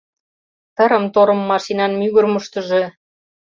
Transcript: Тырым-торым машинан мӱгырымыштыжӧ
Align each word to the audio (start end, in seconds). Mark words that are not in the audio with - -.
Тырым-торым 0.75 1.39
машинан 1.51 1.91
мӱгырымыштыжӧ 1.99 2.83